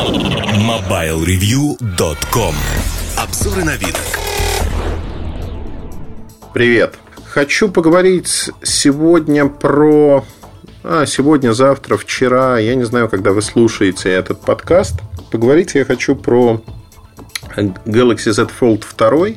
MobileReview.com 0.00 2.54
Обзоры 3.18 3.64
на 3.64 3.76
вид. 3.76 3.94
Привет. 6.54 6.94
Хочу 7.26 7.68
поговорить 7.68 8.48
сегодня 8.62 9.46
про... 9.46 10.24
А, 10.82 11.04
сегодня, 11.04 11.52
завтра, 11.52 11.98
вчера, 11.98 12.58
я 12.58 12.76
не 12.76 12.84
знаю, 12.84 13.10
когда 13.10 13.32
вы 13.32 13.42
слушаете 13.42 14.08
этот 14.08 14.40
подкаст. 14.40 14.94
Поговорить 15.30 15.74
я 15.74 15.84
хочу 15.84 16.16
про 16.16 16.62
Galaxy 17.54 18.32
Z 18.32 18.48
Fold 18.58 18.86
2. 18.96 19.36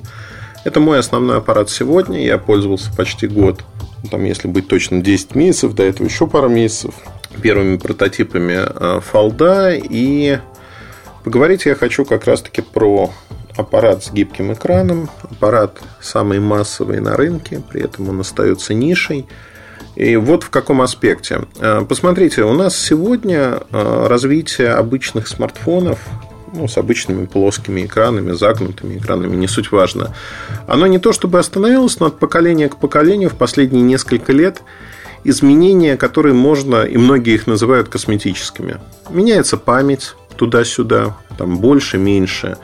Это 0.63 0.79
мой 0.79 0.99
основной 0.99 1.39
аппарат 1.39 1.69
сегодня. 1.69 2.25
Я 2.25 2.37
пользовался 2.37 2.89
почти 2.95 3.27
год. 3.27 3.65
Там, 4.09 4.23
если 4.23 4.47
быть 4.47 4.69
точно, 4.69 5.01
10 5.01 5.35
месяцев. 5.35 5.73
До 5.73 5.83
этого 5.83 6.07
еще 6.07 6.25
пару 6.25 6.47
месяцев. 6.47 6.95
Первыми 7.41 7.75
прототипами 7.75 9.01
фолда. 9.01 9.73
И 9.73 10.39
поговорить 11.23 11.65
я 11.65 11.75
хочу 11.75 12.05
как 12.05 12.25
раз-таки 12.25 12.61
про 12.61 13.11
аппарат 13.55 14.03
с 14.03 14.11
гибким 14.11 14.53
экраном. 14.53 15.09
Аппарат 15.23 15.79
самый 16.01 16.39
массовый 16.39 16.99
на 16.99 17.15
рынке. 17.15 17.61
При 17.69 17.81
этом 17.81 18.09
он 18.09 18.19
остается 18.19 18.73
нишей. 18.73 19.27
И 19.95 20.15
вот 20.15 20.43
в 20.43 20.49
каком 20.49 20.81
аспекте. 20.81 21.41
Посмотрите, 21.87 22.43
у 22.43 22.53
нас 22.53 22.75
сегодня 22.75 23.59
развитие 23.71 24.71
обычных 24.71 25.27
смартфонов 25.27 25.99
ну, 26.51 26.67
с 26.67 26.77
обычными 26.77 27.25
плоскими 27.25 27.85
экранами, 27.85 28.31
загнутыми 28.31 28.97
экранами, 28.97 29.35
не 29.35 29.47
суть 29.47 29.71
важно. 29.71 30.15
Оно 30.67 30.87
не 30.87 30.99
то 30.99 31.11
чтобы 31.11 31.39
остановилось, 31.39 31.99
но 31.99 32.07
от 32.07 32.19
поколения 32.19 32.69
к 32.69 32.77
поколению 32.77 33.29
в 33.29 33.35
последние 33.35 33.83
несколько 33.83 34.31
лет 34.33 34.61
изменения, 35.23 35.95
которые 35.95 36.33
можно, 36.33 36.83
и 36.83 36.97
многие 36.97 37.35
их 37.35 37.47
называют 37.47 37.89
косметическими. 37.89 38.79
Меняется 39.09 39.57
память 39.57 40.15
туда-сюда, 40.35 41.17
там 41.37 41.57
больше, 41.57 41.97
меньше. 41.97 42.57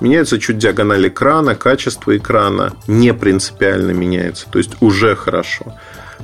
Меняется 0.00 0.38
чуть 0.38 0.58
диагональ 0.58 1.08
экрана, 1.08 1.54
качество 1.54 2.16
экрана 2.16 2.72
не 2.86 3.14
принципиально 3.14 3.92
меняется, 3.92 4.46
то 4.50 4.58
есть 4.58 4.76
уже 4.80 5.14
хорошо. 5.14 5.74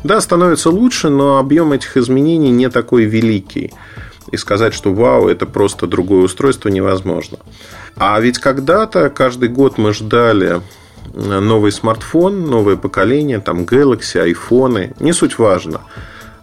Да, 0.04 0.20
становится 0.20 0.70
лучше, 0.70 1.08
но 1.08 1.38
объем 1.38 1.72
этих 1.72 1.96
изменений 1.96 2.50
не 2.50 2.68
такой 2.68 3.04
великий 3.04 3.72
и 4.30 4.36
сказать, 4.36 4.74
что 4.74 4.92
вау, 4.92 5.28
это 5.28 5.46
просто 5.46 5.86
другое 5.86 6.22
устройство 6.22 6.68
невозможно. 6.68 7.38
А 7.96 8.18
ведь 8.20 8.38
когда-то 8.38 9.10
каждый 9.10 9.48
год 9.48 9.78
мы 9.78 9.92
ждали 9.92 10.60
новый 11.14 11.72
смартфон, 11.72 12.46
новое 12.46 12.76
поколение, 12.76 13.40
там 13.40 13.64
Galaxy, 13.64 14.20
айфоны, 14.20 14.94
не 15.00 15.12
суть 15.12 15.38
важно. 15.38 15.80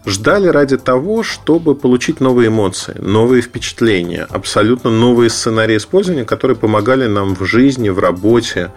Ждали 0.06 0.46
ради 0.46 0.76
того, 0.76 1.24
чтобы 1.24 1.74
получить 1.74 2.20
новые 2.20 2.46
эмоции, 2.46 2.94
новые 3.00 3.42
впечатления, 3.42 4.24
абсолютно 4.30 4.88
новые 4.88 5.30
сценарии 5.30 5.76
использования, 5.76 6.24
которые 6.24 6.56
помогали 6.56 7.08
нам 7.08 7.34
в 7.34 7.44
жизни, 7.44 7.88
в 7.88 7.98
работе 7.98 8.70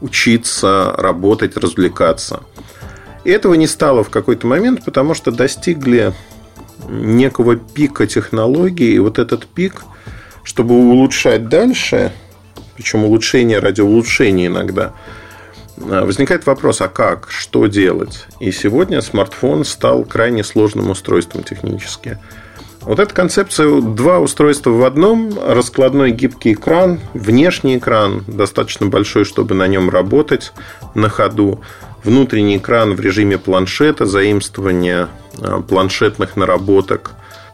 учиться, 0.00 0.94
работать, 0.98 1.56
развлекаться. 1.56 2.42
И 3.22 3.30
этого 3.30 3.54
не 3.54 3.68
стало 3.68 4.02
в 4.02 4.10
какой-то 4.10 4.48
момент, 4.48 4.84
потому 4.84 5.14
что 5.14 5.30
достигли 5.30 6.12
некого 6.88 7.54
пика 7.54 8.08
технологий, 8.08 8.92
и 8.92 8.98
вот 8.98 9.20
этот 9.20 9.46
пик, 9.46 9.84
чтобы 10.42 10.74
улучшать 10.74 11.48
дальше, 11.48 12.12
причем 12.74 13.04
улучшение 13.04 13.60
ради 13.60 13.80
улучшения 13.80 14.46
иногда, 14.46 14.92
возникает 15.80 16.46
вопрос, 16.46 16.80
а 16.80 16.88
как, 16.88 17.28
что 17.30 17.66
делать? 17.66 18.26
И 18.40 18.52
сегодня 18.52 19.00
смартфон 19.00 19.64
стал 19.64 20.04
крайне 20.04 20.44
сложным 20.44 20.90
устройством 20.90 21.42
технически. 21.42 22.18
Вот 22.80 23.00
эта 23.00 23.12
концепция 23.12 23.80
два 23.80 24.18
устройства 24.18 24.70
в 24.70 24.84
одном, 24.84 25.38
раскладной 25.46 26.10
гибкий 26.10 26.52
экран, 26.52 27.00
внешний 27.12 27.76
экран, 27.76 28.24
достаточно 28.26 28.86
большой, 28.86 29.24
чтобы 29.24 29.54
на 29.54 29.66
нем 29.66 29.90
работать 29.90 30.52
на 30.94 31.08
ходу, 31.08 31.60
внутренний 32.04 32.56
экран 32.56 32.94
в 32.94 33.00
режиме 33.00 33.36
планшета, 33.36 34.06
заимствование 34.06 35.08
а, 35.40 35.60
планшетных 35.60 36.36
наработок. 36.36 37.10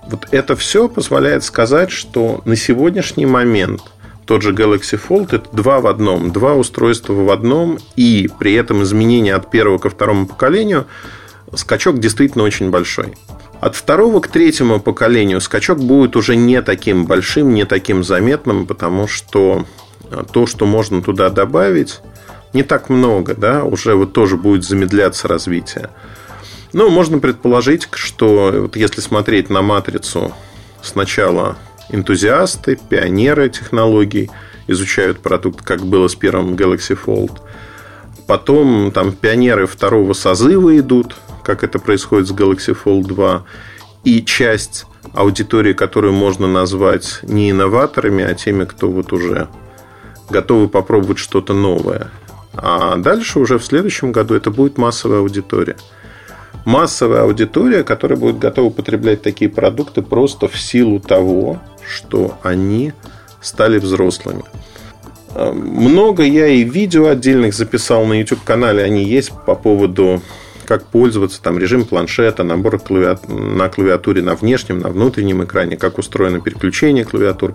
Вот 0.07 0.29
это 0.31 0.55
все 0.55 0.89
позволяет 0.89 1.43
сказать, 1.43 1.91
что 1.91 2.43
на 2.45 2.55
сегодняшний 2.55 3.27
момент 3.27 3.83
тот 4.27 4.43
же 4.43 4.53
Galaxy 4.53 5.01
Fold 5.01 5.35
это 5.35 5.49
два 5.53 5.81
в 5.81 5.87
одном, 5.87 6.33
два 6.33 6.55
устройства 6.55 7.13
в 7.13 7.31
одном, 7.31 7.79
и 7.97 8.31
при 8.39 8.55
этом 8.55 8.83
изменение 8.83 9.35
от 9.35 9.51
первого 9.51 9.79
ко 9.79 9.91
второму 9.91 10.27
поколению 10.27 10.87
скачок 11.55 11.99
действительно 11.99 12.45
очень 12.45 12.71
большой. 12.71 13.15
От 13.61 13.77
второго 13.77 14.21
к 14.21 14.29
третьему 14.29 14.81
поколению 14.81 15.41
скачок 15.41 15.79
будет 15.79 16.17
уже 16.17 16.37
не 16.37 16.61
таким 16.63 17.07
большим, 17.07 17.55
не 17.55 17.65
таким 17.65 18.05
заметным, 18.05 18.67
потому 18.67 19.07
что 19.09 19.65
то, 20.33 20.47
что 20.47 20.67
можно 20.67 21.03
туда 21.03 21.31
добавить, 21.31 22.01
не 22.53 22.63
так 22.63 22.89
много, 22.89 23.35
да, 23.35 23.65
уже 23.65 23.95
вот 23.95 24.13
тоже 24.13 24.37
будет 24.37 24.65
замедляться 24.65 25.29
развитие. 25.29 25.91
Ну, 26.73 26.91
можно 26.91 27.19
предположить, 27.19 27.89
что 27.93 28.53
вот 28.53 28.77
если 28.77 29.01
смотреть 29.01 29.49
на 29.49 29.63
матрицу 29.63 30.33
сначала 30.83 31.57
энтузиасты, 31.91 32.79
пионеры 32.89 33.49
технологий 33.49 34.31
изучают 34.67 35.21
продукт, 35.21 35.63
как 35.63 35.85
было 35.85 36.09
с 36.09 36.15
первым 36.15 36.55
Galaxy 36.55 36.99
Fold. 37.03 37.41
Потом 38.27 38.91
там 38.93 39.13
пионеры 39.13 39.67
второго 39.67 40.15
созыва 40.15 40.79
идут, 40.79 41.17
как 41.43 41.63
это 41.63 41.79
происходит 41.79 42.29
с 42.29 42.33
Galaxy 42.33 42.77
Fold 42.77 43.05
2. 43.05 43.45
И 44.05 44.23
часть 44.25 44.87
аудитории, 45.15 45.73
которую 45.73 46.13
можно 46.13 46.47
назвать 46.47 47.21
не 47.23 47.51
инноваторами, 47.51 48.25
а 48.25 48.35
теми, 48.35 48.65
кто 48.65 48.91
вот 48.91 49.13
уже 49.13 49.49
готовы 50.31 50.69
попробовать 50.69 51.19
что-то 51.19 51.53
новое. 51.53 52.11
А 52.55 52.97
дальше 52.97 53.39
уже 53.41 53.59
в 53.59 53.65
следующем 53.65 54.13
году 54.13 54.35
это 54.35 54.51
будет 54.51 54.79
массовая 54.79 55.19
аудитория. 55.19 55.77
Массовая 56.65 57.23
аудитория, 57.23 57.85
которая 57.85 58.19
будет 58.19 58.39
готова 58.39 58.71
потреблять 58.71 59.23
такие 59.23 59.51
продукты 59.51 60.01
просто 60.03 60.49
в 60.49 60.59
силу 60.59 60.99
того, 60.99 61.61
что 61.87 62.39
они 62.43 62.93
стали 63.43 63.79
взрослыми. 63.79 64.45
А, 65.35 65.53
много 65.53 66.23
я 66.23 66.47
и 66.47 66.65
видео 66.65 67.09
отдельных 67.09 67.55
записал 67.55 68.07
на 68.07 68.15
YouTube-канале, 68.15 68.83
они 68.83 69.05
есть 69.05 69.33
по 69.45 69.55
поводу 69.55 70.23
как 70.65 70.87
пользоваться, 70.87 71.43
там 71.43 71.59
режим 71.59 71.85
планшета, 71.85 72.43
набор 72.43 72.81
на 73.29 73.69
клавиатуре 73.69 74.23
на 74.23 74.35
внешнем, 74.35 74.81
на 74.81 74.89
внутреннем 74.89 75.45
экране, 75.45 75.77
как 75.77 75.99
устроено 75.99 76.41
переключение 76.41 77.05
клавиатур. 77.05 77.55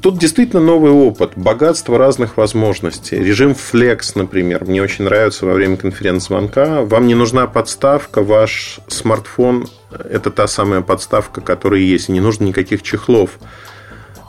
Тут 0.00 0.18
действительно 0.18 0.62
новый 0.62 0.92
опыт, 0.92 1.32
богатство 1.34 1.98
разных 1.98 2.36
возможностей. 2.36 3.16
Режим 3.16 3.52
Flex, 3.52 4.12
например, 4.14 4.64
мне 4.64 4.82
очень 4.82 5.04
нравится 5.04 5.46
во 5.46 5.52
время 5.52 5.76
конференц-звонка. 5.76 6.82
Вам 6.82 7.06
не 7.06 7.14
нужна 7.14 7.46
подставка, 7.46 8.22
ваш 8.22 8.78
смартфон– 8.86 9.66
это 9.90 10.30
та 10.30 10.46
самая 10.46 10.80
подставка, 10.80 11.40
которая 11.40 11.80
есть, 11.80 12.08
и 12.08 12.12
не 12.12 12.20
нужно 12.20 12.44
никаких 12.44 12.82
чехлов 12.82 13.38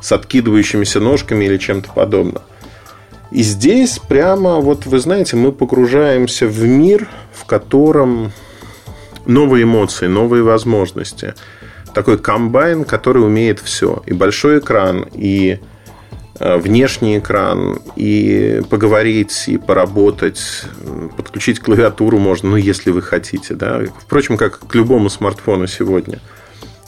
с 0.01 0.11
откидывающимися 0.11 0.99
ножками 0.99 1.45
или 1.45 1.57
чем-то 1.57 1.91
подобным. 1.93 2.41
И 3.31 3.43
здесь 3.43 3.99
прямо, 3.99 4.59
вот 4.59 4.85
вы 4.85 4.99
знаете, 4.99 5.35
мы 5.37 5.51
погружаемся 5.51 6.47
в 6.47 6.63
мир, 6.65 7.07
в 7.33 7.45
котором 7.45 8.31
новые 9.25 9.63
эмоции, 9.63 10.07
новые 10.07 10.43
возможности– 10.43 11.33
такой 11.93 12.17
комбайн, 12.17 12.83
который 12.83 13.23
умеет 13.23 13.59
все. 13.59 14.01
И 14.05 14.13
большой 14.13 14.59
экран, 14.59 15.05
и 15.13 15.59
э, 16.39 16.57
внешний 16.57 17.19
экран, 17.19 17.79
и 17.95 18.61
поговорить, 18.69 19.45
и 19.47 19.57
поработать, 19.57 20.65
подключить 21.17 21.59
клавиатуру 21.59 22.17
можно, 22.17 22.51
ну, 22.51 22.55
если 22.55 22.91
вы 22.91 23.01
хотите, 23.01 23.53
да. 23.53 23.81
Впрочем, 23.99 24.37
как 24.37 24.59
к 24.59 24.75
любому 24.75 25.09
смартфону 25.09 25.67
сегодня. 25.67 26.19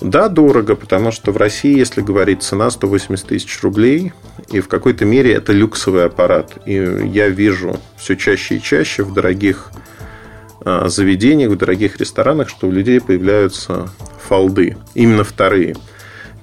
Да, 0.03 0.27
дорого, 0.27 0.75
потому 0.75 1.11
что 1.11 1.31
в 1.31 1.37
России, 1.37 1.77
если 1.77 2.01
говорить, 2.01 2.43
цена 2.43 2.69
180 2.69 3.25
тысяч 3.25 3.61
рублей, 3.63 4.11
и 4.51 4.59
в 4.59 4.67
какой-то 4.67 5.05
мере 5.05 5.33
это 5.33 5.53
люксовый 5.53 6.03
аппарат. 6.03 6.57
И 6.65 6.73
я 6.73 7.29
вижу 7.29 7.79
все 7.95 8.17
чаще 8.17 8.57
и 8.57 8.61
чаще 8.61 9.03
в 9.03 9.13
дорогих 9.13 9.71
э, 10.65 10.89
заведениях, 10.89 11.51
в 11.51 11.57
дорогих 11.57 12.01
ресторанах, 12.01 12.49
что 12.49 12.67
у 12.67 12.71
людей 12.71 12.99
появляются 12.99 13.89
фолды. 14.21 14.75
Именно 14.93 15.23
вторые. 15.23 15.77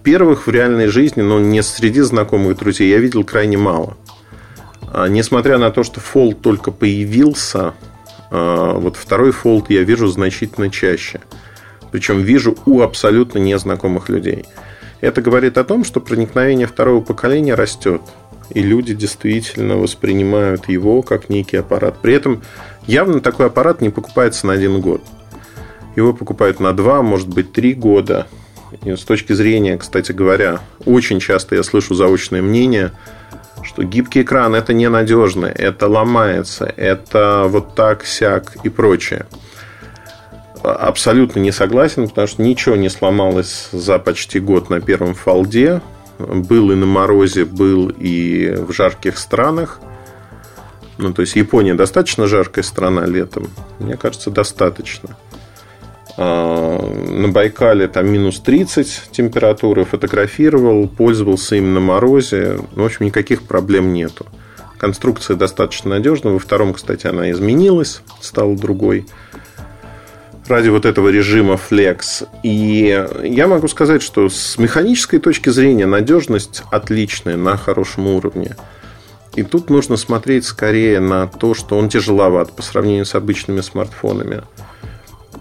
Первых 0.02 0.46
в 0.46 0.50
реальной 0.50 0.86
жизни, 0.86 1.20
но 1.20 1.38
не 1.38 1.62
среди 1.62 2.00
знакомых 2.00 2.56
друзей, 2.56 2.88
я 2.88 2.96
видел 2.96 3.24
крайне 3.24 3.58
мало. 3.58 3.98
А, 4.90 5.06
несмотря 5.06 5.58
на 5.58 5.70
то, 5.70 5.82
что 5.82 6.00
фолд 6.00 6.40
только 6.40 6.70
появился, 6.70 7.74
а, 8.30 8.72
вот 8.78 8.96
второй 8.96 9.32
фолд 9.32 9.68
я 9.68 9.82
вижу 9.82 10.06
значительно 10.06 10.70
чаще. 10.70 11.20
Причем 11.90 12.20
вижу 12.22 12.56
у 12.66 12.82
абсолютно 12.82 13.38
незнакомых 13.38 14.08
людей. 14.08 14.44
Это 15.00 15.22
говорит 15.22 15.58
о 15.58 15.64
том, 15.64 15.84
что 15.84 16.00
проникновение 16.00 16.66
второго 16.66 17.00
поколения 17.00 17.54
растет. 17.54 18.02
И 18.50 18.62
люди 18.62 18.94
действительно 18.94 19.76
воспринимают 19.76 20.68
его 20.68 21.02
как 21.02 21.28
некий 21.28 21.56
аппарат. 21.56 21.96
При 22.02 22.14
этом 22.14 22.42
явно 22.86 23.20
такой 23.20 23.46
аппарат 23.46 23.80
не 23.80 23.90
покупается 23.90 24.46
на 24.46 24.54
один 24.54 24.80
год. 24.80 25.02
Его 25.96 26.12
покупают 26.12 26.60
на 26.60 26.72
2, 26.72 27.02
может 27.02 27.28
быть, 27.28 27.52
3 27.52 27.74
года. 27.74 28.26
И 28.84 28.94
с 28.94 29.00
точки 29.00 29.32
зрения, 29.32 29.76
кстати 29.78 30.12
говоря, 30.12 30.60
очень 30.84 31.20
часто 31.20 31.56
я 31.56 31.62
слышу 31.62 31.94
заочное 31.94 32.42
мнение, 32.42 32.92
что 33.62 33.82
гибкий 33.82 34.22
экран 34.22 34.54
это 34.54 34.72
ненадежно, 34.72 35.46
это 35.46 35.88
ломается, 35.88 36.72
это 36.76 37.46
вот 37.48 37.74
так, 37.74 38.04
сяк 38.04 38.56
и 38.64 38.68
прочее. 38.68 39.26
Абсолютно 40.62 41.40
не 41.40 41.52
согласен, 41.52 42.08
потому 42.08 42.26
что 42.26 42.42
ничего 42.42 42.76
не 42.76 42.88
сломалось 42.90 43.68
за 43.72 43.98
почти 43.98 44.40
год 44.40 44.68
на 44.68 44.80
первом 44.80 45.14
фолде. 45.14 45.80
Был 46.18 46.70
и 46.70 46.74
на 46.74 46.84
морозе, 46.84 47.46
был 47.46 47.88
и 47.88 48.54
в 48.56 48.72
жарких 48.72 49.16
странах. 49.16 49.80
Ну, 50.98 51.14
то 51.14 51.22
есть 51.22 51.34
Япония 51.34 51.74
достаточно 51.74 52.26
жаркая 52.26 52.62
страна 52.62 53.06
летом? 53.06 53.48
Мне 53.78 53.96
кажется, 53.96 54.30
достаточно. 54.30 55.16
А, 56.18 56.78
на 57.08 57.28
Байкале 57.28 57.88
там 57.88 58.10
минус 58.12 58.40
30 58.40 59.08
температуры, 59.10 59.86
фотографировал, 59.86 60.86
пользовался 60.88 61.56
им 61.56 61.72
на 61.72 61.80
морозе. 61.80 62.58
В 62.74 62.84
общем, 62.84 63.06
никаких 63.06 63.44
проблем 63.44 63.94
нету. 63.94 64.26
Конструкция 64.76 65.36
достаточно 65.36 65.88
надежна. 65.88 66.32
Во 66.32 66.38
втором, 66.38 66.74
кстати, 66.74 67.06
она 67.06 67.30
изменилась, 67.30 68.02
стала 68.20 68.54
другой 68.54 69.06
ради 70.50 70.68
вот 70.68 70.84
этого 70.84 71.08
режима 71.08 71.54
Flex. 71.54 72.26
И 72.42 73.06
я 73.24 73.46
могу 73.46 73.68
сказать, 73.68 74.02
что 74.02 74.28
с 74.28 74.58
механической 74.58 75.18
точки 75.18 75.48
зрения 75.48 75.86
надежность 75.86 76.62
отличная, 76.70 77.36
на 77.36 77.56
хорошем 77.56 78.08
уровне. 78.08 78.56
И 79.36 79.42
тут 79.42 79.70
нужно 79.70 79.96
смотреть 79.96 80.44
скорее 80.44 81.00
на 81.00 81.26
то, 81.26 81.54
что 81.54 81.78
он 81.78 81.88
тяжеловат 81.88 82.52
по 82.52 82.62
сравнению 82.62 83.06
с 83.06 83.14
обычными 83.14 83.60
смартфонами. 83.60 84.42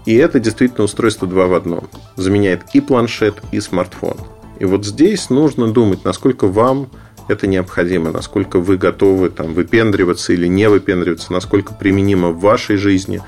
И 0.06 0.14
это 0.14 0.40
действительно 0.40 0.84
устройство 0.84 1.26
2 1.28 1.46
в 1.46 1.54
одном. 1.54 1.88
Заменяет 2.16 2.62
и 2.72 2.80
планшет, 2.80 3.34
и 3.52 3.60
смартфон. 3.60 4.16
И 4.58 4.64
вот 4.64 4.86
здесь 4.86 5.30
нужно 5.30 5.68
думать, 5.72 6.04
насколько 6.04 6.46
вам 6.46 6.90
это 7.28 7.46
необходимо, 7.46 8.10
насколько 8.10 8.58
вы 8.58 8.76
готовы 8.76 9.30
там, 9.30 9.54
выпендриваться 9.54 10.32
или 10.32 10.46
не 10.46 10.68
выпендриваться, 10.68 11.32
насколько 11.32 11.74
применимо 11.74 12.30
в 12.30 12.40
вашей 12.40 12.76
жизни. 12.76 13.22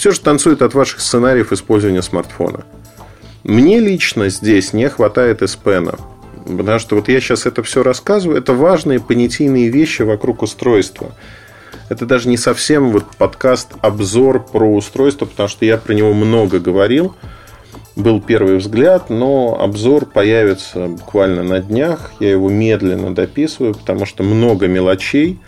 Все 0.00 0.12
же 0.12 0.20
танцует 0.20 0.62
от 0.62 0.72
ваших 0.72 1.00
сценариев 1.00 1.52
использования 1.52 2.00
смартфона. 2.00 2.64
Мне 3.44 3.80
лично 3.80 4.30
здесь 4.30 4.72
не 4.72 4.88
хватает 4.88 5.42
Pen. 5.42 6.00
Потому 6.46 6.78
что 6.78 6.96
вот 6.96 7.10
я 7.10 7.20
сейчас 7.20 7.44
это 7.44 7.62
все 7.62 7.82
рассказываю, 7.82 8.38
это 8.38 8.54
важные 8.54 8.98
понятийные 8.98 9.68
вещи 9.68 10.00
вокруг 10.00 10.40
устройства 10.40 11.12
это 11.90 12.06
даже 12.06 12.30
не 12.30 12.38
совсем 12.38 12.92
вот 12.92 13.04
подкаст 13.18 13.72
обзор 13.82 14.42
про 14.46 14.74
устройство, 14.74 15.26
потому 15.26 15.50
что 15.50 15.66
я 15.66 15.76
про 15.76 15.92
него 15.92 16.14
много 16.14 16.60
говорил. 16.60 17.14
Был 17.94 18.22
первый 18.22 18.56
взгляд, 18.56 19.10
но 19.10 19.60
обзор 19.60 20.06
появится 20.06 20.86
буквально 20.86 21.42
на 21.42 21.60
днях. 21.60 22.12
Я 22.20 22.30
его 22.30 22.48
медленно 22.48 23.14
дописываю, 23.14 23.74
потому 23.74 24.06
что 24.06 24.22
много 24.22 24.66
мелочей. 24.66 25.40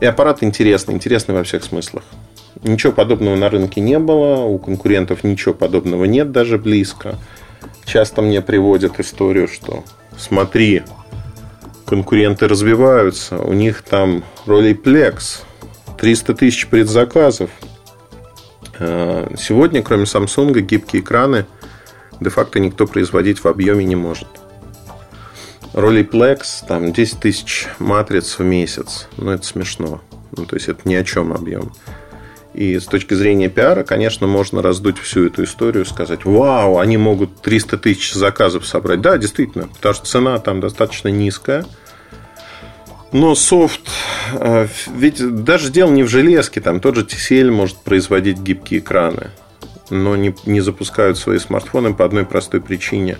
И 0.00 0.04
аппарат 0.04 0.42
интересный, 0.42 0.94
интересный 0.94 1.34
во 1.34 1.44
всех 1.44 1.64
смыслах. 1.64 2.02
Ничего 2.62 2.92
подобного 2.92 3.36
на 3.36 3.48
рынке 3.50 3.80
не 3.80 3.98
было, 3.98 4.44
у 4.44 4.58
конкурентов 4.58 5.24
ничего 5.24 5.54
подобного 5.54 6.04
нет 6.04 6.32
даже 6.32 6.58
близко. 6.58 7.16
Часто 7.84 8.20
мне 8.22 8.42
приводят 8.42 9.00
историю, 9.00 9.48
что 9.48 9.84
смотри, 10.16 10.82
конкуренты 11.86 12.48
развиваются, 12.48 13.38
у 13.38 13.52
них 13.52 13.82
там 13.82 14.24
Rolleiplex, 14.46 15.42
300 15.98 16.34
тысяч 16.34 16.66
предзаказов. 16.66 17.50
Э, 18.78 19.28
сегодня, 19.38 19.82
кроме 19.82 20.04
Samsung, 20.04 20.58
гибкие 20.60 21.02
экраны 21.02 21.46
де-факто 22.20 22.60
никто 22.60 22.86
производить 22.86 23.38
в 23.42 23.46
объеме 23.46 23.84
не 23.84 23.96
может. 23.96 24.28
Rolleiplex, 25.72 26.66
там 26.66 26.92
10 26.92 27.20
тысяч 27.20 27.68
матриц 27.78 28.38
в 28.38 28.42
месяц. 28.42 29.08
Ну, 29.16 29.30
это 29.30 29.46
смешно. 29.46 30.00
Ну, 30.36 30.44
то 30.44 30.56
есть, 30.56 30.68
это 30.68 30.88
ни 30.88 30.94
о 30.94 31.04
чем 31.04 31.32
объем. 31.32 31.72
И 32.58 32.78
с 32.80 32.86
точки 32.86 33.14
зрения 33.14 33.48
пиара, 33.48 33.84
конечно, 33.84 34.26
можно 34.26 34.62
раздуть 34.62 34.98
всю 34.98 35.26
эту 35.26 35.44
историю, 35.44 35.86
сказать, 35.86 36.24
вау, 36.24 36.78
они 36.78 36.96
могут 36.96 37.40
300 37.40 37.78
тысяч 37.78 38.12
заказов 38.12 38.66
собрать. 38.66 39.00
Да, 39.00 39.16
действительно, 39.16 39.68
потому 39.68 39.94
что 39.94 40.06
цена 40.06 40.38
там 40.38 40.60
достаточно 40.60 41.08
низкая– 41.08 41.64
но 43.12 43.34
софт, 43.34 43.88
э, 44.32 44.66
ведь 44.94 45.44
даже 45.44 45.70
дело 45.70 45.90
не 45.90 46.02
в 46.02 46.08
железке, 46.08 46.60
там 46.60 46.80
тот 46.80 46.96
же 46.96 47.04
TCL 47.04 47.50
может 47.50 47.78
производить 47.78 48.38
гибкие 48.38 48.80
экраны, 48.80 49.30
но 49.88 50.14
не, 50.14 50.34
не 50.44 50.60
запускают 50.60 51.16
свои 51.16 51.38
смартфоны 51.38 51.94
по 51.94 52.04
одной 52.04 52.26
простой 52.26 52.60
причине. 52.60 53.18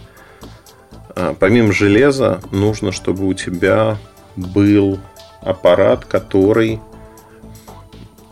А, 1.17 1.35
помимо 1.39 1.73
железа, 1.73 2.41
нужно, 2.51 2.93
чтобы 2.93 3.27
у 3.27 3.33
тебя 3.33 3.97
был 4.37 4.99
аппарат, 5.41 6.05
который 6.05 6.81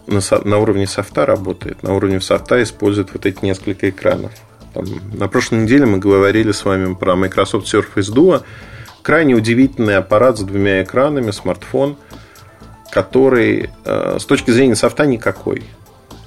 на, 0.06 0.20
на 0.44 0.58
уровне 0.58 0.86
софта 0.86 1.26
работает, 1.26 1.82
на 1.82 1.94
уровне 1.94 2.20
софта 2.20 2.62
использует 2.62 3.12
вот 3.12 3.26
эти 3.26 3.44
несколько 3.44 3.90
экранов. 3.90 4.32
Там, 4.72 4.84
на 5.14 5.28
прошлой 5.28 5.62
неделе 5.62 5.86
мы 5.86 5.98
говорили 5.98 6.52
с 6.52 6.64
вами 6.64 6.94
про 6.94 7.16
Microsoft 7.16 7.72
Surface 7.72 8.12
Duo, 8.12 8.42
крайне 9.02 9.34
удивительный 9.34 9.96
аппарат 9.96 10.38
с 10.38 10.42
двумя 10.42 10.82
экранами, 10.82 11.30
смартфон, 11.30 11.96
который 12.90 13.70
э, 13.84 14.16
с 14.20 14.24
точки 14.24 14.50
зрения 14.50 14.76
софта 14.76 15.06
никакой. 15.06 15.64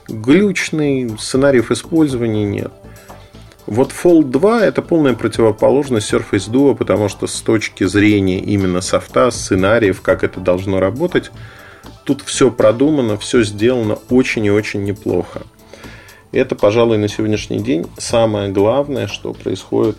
Глючный, 0.08 1.16
сценариев 1.20 1.72
использования 1.72 2.46
нет. 2.46 2.72
Вот 3.68 3.92
Fold 3.92 4.32
2 4.32 4.66
это 4.66 4.82
полная 4.82 5.14
противоположность 5.14 6.12
Surface 6.12 6.50
Duo, 6.50 6.76
потому 6.76 7.08
что 7.08 7.28
с 7.28 7.40
точки 7.42 7.84
зрения 7.84 8.40
именно 8.40 8.82
софта, 8.82 9.30
сценариев, 9.30 10.02
как 10.02 10.24
это 10.24 10.40
должно 10.40 10.80
работать, 10.80 11.32
тут 12.04 12.22
все 12.22 12.52
продумано, 12.52 13.18
все 13.18 13.44
сделано 13.44 13.98
очень 14.10 14.46
и 14.46 14.52
очень 14.52 14.84
неплохо. 14.84 15.42
Это, 16.32 16.56
пожалуй, 16.56 16.98
на 16.98 17.08
сегодняшний 17.08 17.60
день 17.60 17.88
самое 17.98 18.52
главное, 18.52 19.08
что 19.08 19.34
происходит 19.34 19.98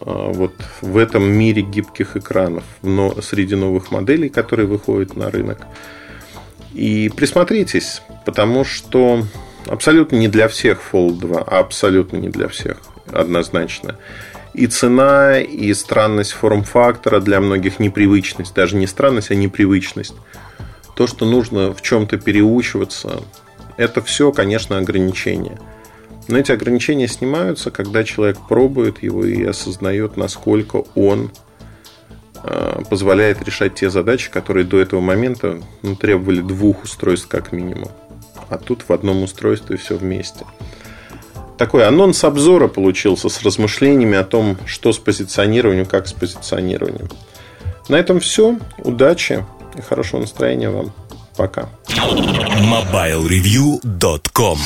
а, 0.00 0.32
вот 0.32 0.52
в 0.80 0.96
этом 0.96 1.24
мире 1.24 1.62
гибких 1.62 2.16
экранов, 2.16 2.64
но 2.82 3.20
среди 3.22 3.54
новых 3.54 3.90
моделей, 3.90 4.28
которые 4.28 4.66
выходят 4.66 5.16
на 5.16 5.30
рынок. 5.30 5.66
И 6.72 7.08
присмотритесь, 7.14 8.02
потому 8.24 8.64
что 8.64 9.22
абсолютно 9.66 10.16
не 10.16 10.28
для 10.28 10.48
всех 10.48 10.80
Fold 10.92 11.18
2, 11.20 11.40
а 11.46 11.60
абсолютно 11.60 12.16
не 12.16 12.28
для 12.28 12.48
всех, 12.48 12.78
однозначно. 13.12 13.96
И 14.54 14.66
цена, 14.66 15.40
и 15.40 15.72
странность 15.74 16.32
форм-фактора 16.32 17.20
для 17.20 17.40
многих 17.40 17.78
непривычность, 17.78 18.54
даже 18.54 18.76
не 18.76 18.86
странность, 18.86 19.30
а 19.30 19.34
непривычность. 19.34 20.14
То, 20.96 21.06
что 21.06 21.26
нужно 21.26 21.74
в 21.74 21.82
чем-то 21.82 22.18
переучиваться, 22.18 23.22
это 23.76 24.02
все, 24.02 24.32
конечно, 24.32 24.78
ограничения– 24.78 25.58
но 26.28 26.38
эти 26.38 26.52
ограничения 26.52 27.08
снимаются, 27.08 27.70
когда 27.70 28.02
человек 28.02 28.38
пробует 28.48 29.02
его 29.02 29.24
и 29.24 29.44
осознает, 29.44 30.16
насколько 30.16 30.84
он 30.94 31.30
а, 32.36 32.82
позволяет 32.88 33.42
решать 33.42 33.74
те 33.74 33.90
задачи, 33.90 34.30
которые 34.30 34.64
до 34.64 34.80
этого 34.80 35.00
момента 35.00 35.60
ну, 35.82 35.96
требовали 35.96 36.40
двух 36.40 36.84
устройств 36.84 37.28
как 37.28 37.52
минимум. 37.52 37.90
А 38.48 38.58
тут 38.58 38.84
в 38.88 38.92
одном 38.92 39.22
устройстве 39.22 39.76
все 39.76 39.96
вместе. 39.96 40.46
Такой 41.58 41.86
анонс 41.86 42.24
обзора 42.24 42.68
получился 42.68 43.28
с 43.28 43.42
размышлениями 43.42 44.16
о 44.16 44.24
том, 44.24 44.56
что 44.66 44.92
с 44.92 44.98
позиционированием, 44.98 45.86
как 45.86 46.08
с 46.08 46.12
позиционированием. 46.12 47.08
На 47.88 47.96
этом 47.96 48.18
все. 48.18 48.58
Удачи 48.78 49.44
хорошего 49.82 50.20
настроения 50.20 50.70
вам. 50.70 50.92
Пока. 51.36 51.68
MobileReview.com 51.88 54.58